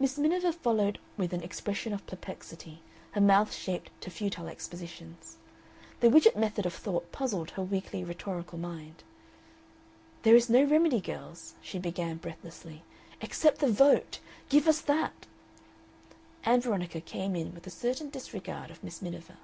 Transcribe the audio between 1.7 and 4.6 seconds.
of perplexity, her mouth shaped to futile